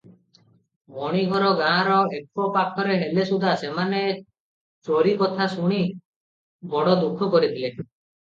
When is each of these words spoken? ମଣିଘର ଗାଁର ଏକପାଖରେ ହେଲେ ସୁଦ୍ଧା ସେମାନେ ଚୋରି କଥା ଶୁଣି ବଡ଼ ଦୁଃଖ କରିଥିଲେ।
ମଣିଘର 0.99 1.49
ଗାଁର 1.59 1.97
ଏକପାଖରେ 2.19 2.95
ହେଲେ 3.03 3.25
ସୁଦ୍ଧା 3.31 3.51
ସେମାନେ 3.63 4.01
ଚୋରି 4.89 5.13
କଥା 5.21 5.49
ଶୁଣି 5.53 5.85
ବଡ଼ 6.75 6.97
ଦୁଃଖ 7.05 7.29
କରିଥିଲେ। 7.37 7.71